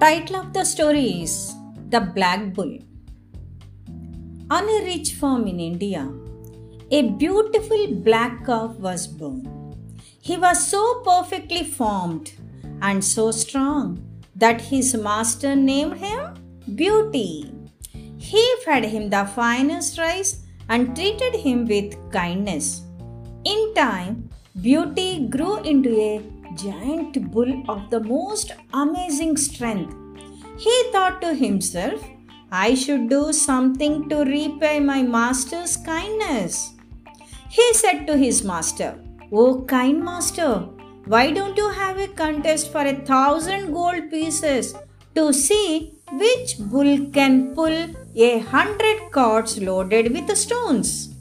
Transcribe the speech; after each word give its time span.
Title 0.00 0.36
of 0.36 0.54
the 0.54 0.64
story 0.64 1.22
is 1.22 1.54
The 1.90 2.00
Black 2.00 2.54
Bull. 2.54 2.78
On 4.50 4.64
a 4.76 4.78
rich 4.82 5.12
farm 5.16 5.46
in 5.46 5.60
India, 5.60 6.10
a 6.90 7.02
beautiful 7.22 7.86
black 8.06 8.46
calf 8.46 8.76
was 8.76 9.06
born. 9.06 9.42
He 10.22 10.38
was 10.38 10.66
so 10.66 11.02
perfectly 11.04 11.64
formed 11.64 12.32
and 12.80 13.04
so 13.04 13.30
strong 13.30 14.02
that 14.34 14.62
his 14.62 14.94
master 14.94 15.54
named 15.54 15.98
him 15.98 16.34
Beauty. 16.74 17.52
He 18.16 18.44
fed 18.64 18.86
him 18.86 19.10
the 19.10 19.26
finest 19.26 19.98
rice 19.98 20.44
and 20.70 20.96
treated 20.96 21.34
him 21.34 21.66
with 21.66 21.94
kindness. 22.10 22.84
In 23.44 23.74
time, 23.74 24.30
Beauty 24.62 25.26
grew 25.28 25.58
into 25.58 25.94
a 26.00 26.39
giant 26.56 27.30
bull 27.30 27.62
of 27.68 27.90
the 27.90 28.00
most 28.00 28.52
amazing 28.72 29.36
strength. 29.36 29.94
He 30.58 30.82
thought 30.92 31.20
to 31.22 31.34
himself, 31.34 32.04
I 32.52 32.74
should 32.74 33.08
do 33.08 33.32
something 33.32 34.08
to 34.08 34.24
repay 34.24 34.80
my 34.80 35.02
master's 35.02 35.76
kindness. 35.76 36.72
He 37.48 37.74
said 37.74 38.06
to 38.06 38.16
his 38.16 38.42
master, 38.44 38.98
Oh, 39.32 39.62
kind 39.62 40.04
master, 40.04 40.68
why 41.06 41.30
don't 41.30 41.56
you 41.56 41.68
have 41.70 41.98
a 41.98 42.08
contest 42.08 42.72
for 42.72 42.82
a 42.82 42.94
thousand 42.94 43.72
gold 43.72 44.10
pieces 44.10 44.74
to 45.14 45.32
see 45.32 45.94
which 46.12 46.58
bull 46.58 47.06
can 47.12 47.54
pull 47.54 47.94
a 48.16 48.38
hundred 48.40 49.10
carts 49.12 49.58
loaded 49.58 50.12
with 50.12 50.36
stones? 50.36 51.14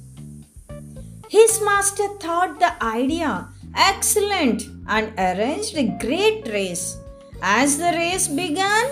His 1.29 1.61
master 1.63 2.07
thought 2.19 2.59
the 2.59 2.83
idea 2.83 3.49
excellent 3.75 4.63
and 4.89 5.13
arranged 5.17 5.77
a 5.77 5.87
great 6.03 6.47
race. 6.49 6.97
As 7.41 7.77
the 7.77 7.91
race 7.95 8.27
began, 8.27 8.85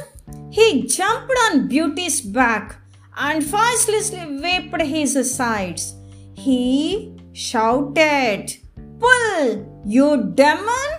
he 0.50 0.88
jumped 0.88 1.34
on 1.46 1.68
Beauty's 1.68 2.22
back 2.22 2.78
and 3.18 3.44
fastly 3.44 4.00
whipped 4.42 4.82
his 4.82 5.36
sides. 5.36 5.96
He 6.36 7.18
shouted, 7.34 8.56
Pull, 9.00 9.82
you 9.86 10.32
demon! 10.36 10.90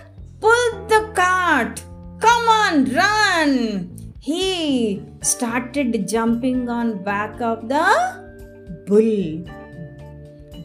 Pull 0.41 0.87
the 0.87 1.11
cart! 1.15 1.81
Come 2.19 2.49
on, 2.49 2.85
run! 2.93 4.13
He 4.19 5.01
started 5.21 6.07
jumping 6.07 6.69
on 6.69 7.03
back 7.03 7.41
of 7.41 7.67
the 7.67 7.87
bull. 8.85 9.45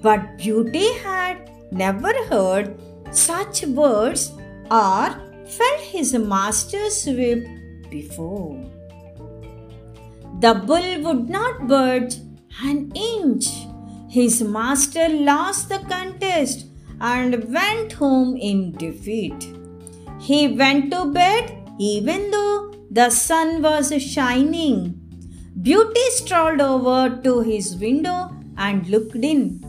But 0.02 0.38
Beauty 0.38 0.92
had 0.98 1.50
never 1.72 2.12
heard 2.26 2.76
such 3.16 3.64
words 3.64 4.32
or 4.70 5.10
felt 5.46 5.80
his 5.80 6.14
master's 6.14 7.04
whip 7.06 7.46
before. 7.90 8.64
The 10.40 10.54
bull 10.54 11.00
would 11.02 11.28
not 11.28 11.68
budge 11.68 12.16
an 12.62 12.92
inch. 12.94 13.46
His 14.08 14.42
master 14.42 15.08
lost 15.08 15.68
the 15.68 15.78
contest 15.78 16.66
and 17.00 17.52
went 17.52 17.92
home 17.92 18.36
in 18.36 18.72
defeat. 18.72 19.48
He 20.20 20.48
went 20.48 20.90
to 20.92 21.12
bed 21.12 21.60
even 21.78 22.30
though 22.30 22.74
the 22.90 23.10
sun 23.10 23.62
was 23.62 23.92
shining. 24.02 25.00
Beauty 25.60 26.10
strolled 26.10 26.60
over 26.60 27.20
to 27.22 27.40
his 27.40 27.76
window 27.76 28.30
and 28.56 28.86
looked 28.88 29.16
in. 29.16 29.60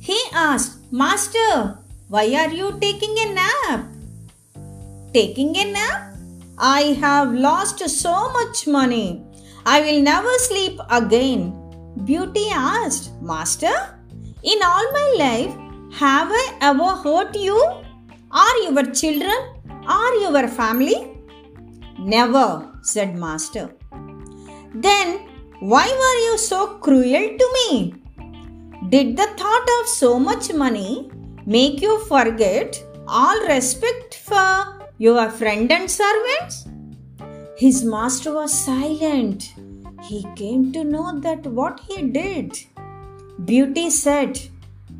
He 0.00 0.18
asked, 0.32 0.92
Master, 0.92 1.78
why 2.12 2.24
are 2.38 2.52
you 2.52 2.66
taking 2.78 3.14
a 3.24 3.26
nap? 3.36 3.84
Taking 5.14 5.56
a 5.56 5.64
nap? 5.72 6.14
I 6.58 6.80
have 7.04 7.32
lost 7.32 7.78
so 7.88 8.30
much 8.32 8.66
money. 8.66 9.22
I 9.64 9.80
will 9.80 10.02
never 10.02 10.32
sleep 10.46 10.78
again. 10.90 11.54
Beauty 12.04 12.48
asked, 12.52 13.12
Master, 13.22 13.72
in 14.42 14.62
all 14.62 14.92
my 14.98 15.06
life, 15.22 15.54
have 16.00 16.28
I 16.30 16.58
ever 16.60 16.90
hurt 17.04 17.34
you, 17.34 17.56
or 18.42 18.52
your 18.64 18.84
children, 19.00 19.38
or 19.96 20.12
your 20.24 20.48
family? 20.48 21.16
Never, 21.98 22.46
said 22.82 23.16
Master. 23.16 23.70
Then 24.74 25.18
why 25.60 25.86
were 26.02 26.18
you 26.26 26.36
so 26.36 26.60
cruel 26.76 27.26
to 27.40 27.48
me? 27.56 27.94
Did 28.90 29.16
the 29.16 29.28
thought 29.38 29.74
of 29.80 29.88
so 29.88 30.18
much 30.18 30.52
money 30.52 31.11
make 31.46 31.80
you 31.80 31.98
forget 32.06 32.82
all 33.06 33.46
respect 33.46 34.14
for 34.14 34.88
your 34.98 35.28
friend 35.30 35.70
and 35.72 35.90
servants? 35.90 36.66
His 37.56 37.84
master 37.84 38.32
was 38.34 38.52
silent. 38.52 39.52
He 40.02 40.26
came 40.36 40.72
to 40.72 40.84
know 40.84 41.20
that 41.20 41.46
what 41.46 41.80
he 41.88 42.02
did. 42.02 42.58
Beauty 43.44 43.90
said, 43.90 44.40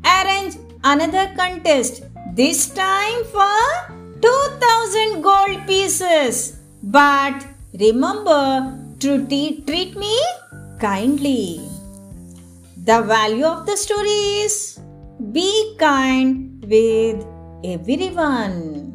Arrange 0.05 0.55
another 0.83 1.33
contest, 1.35 2.03
this 2.33 2.69
time 2.69 3.23
for 3.25 3.93
2000 4.21 5.21
gold 5.21 5.67
pieces. 5.67 6.59
But 6.81 7.45
remember 7.79 8.77
to 8.99 9.25
treat 9.27 9.97
me 9.97 10.17
kindly. 10.79 11.61
The 12.77 13.01
value 13.01 13.45
of 13.45 13.65
the 13.65 13.77
story 13.77 14.21
is 14.45 14.79
be 15.31 15.75
kind 15.79 16.65
with 16.67 17.25
everyone. 17.63 18.92